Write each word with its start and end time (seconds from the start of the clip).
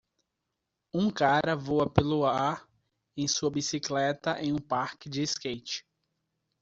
Um 0.91 1.11
cara 1.11 1.55
voa 1.55 1.87
pelo 1.87 2.25
ar 2.25 2.67
em 3.15 3.27
sua 3.27 3.51
bicicleta 3.51 4.41
em 4.41 4.51
um 4.51 4.57
parque 4.57 5.07
de 5.07 5.21
skate. 5.21 5.85